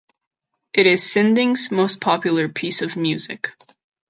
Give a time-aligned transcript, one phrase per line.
[0.73, 3.51] It is Sinding's most popular piece of music.